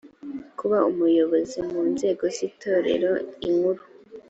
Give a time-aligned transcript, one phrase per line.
[0.59, 3.11] kuba umuyobozi mu nzego z itorero
[3.47, 3.81] inkuru